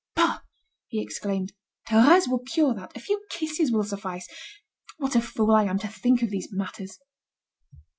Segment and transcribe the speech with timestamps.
[0.15, 0.39] "Bah!"
[0.87, 1.53] he exclaimed,
[1.87, 2.97] "Thérèse will cure that.
[2.97, 4.27] A few kisses will suffice.
[4.97, 6.97] What a fool I am to think of these matters!"